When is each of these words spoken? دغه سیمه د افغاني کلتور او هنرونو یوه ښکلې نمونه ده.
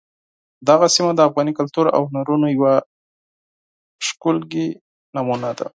دغه 0.69 0.87
سیمه 0.95 1.11
د 1.15 1.19
افغاني 1.27 1.53
کلتور 1.59 1.85
او 1.95 2.01
هنرونو 2.11 2.47
یوه 2.55 2.73
ښکلې 4.07 4.67
نمونه 5.15 5.49
ده. 5.57 5.67